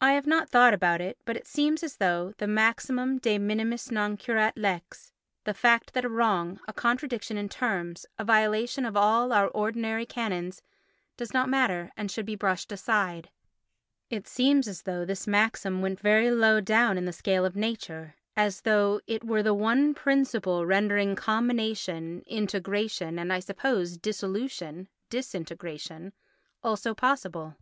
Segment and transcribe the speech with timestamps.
[0.00, 3.90] I have not thought about it, but it seems as though the maxim de minimis
[3.90, 9.30] non curat lex—the fact that a wrong, a contradiction in terms, a violation of all
[9.30, 10.62] our ordinary canons
[11.18, 16.30] does not matter and should be brushed aside—it seems as though this maxim went very
[16.30, 21.14] low down in the scale of nature, as though it were the one principle rendering
[21.14, 26.14] combination (integration) and, I suppose, dissolution (disintegration)
[26.64, 27.56] also, possible.